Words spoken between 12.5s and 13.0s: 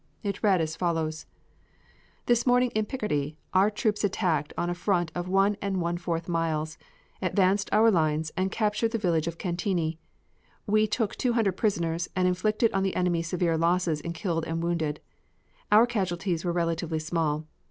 on the